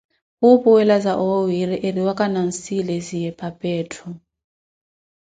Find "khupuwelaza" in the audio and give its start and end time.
0.39-1.11